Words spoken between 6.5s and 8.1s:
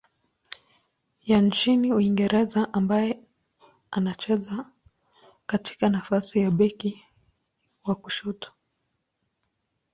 beki wa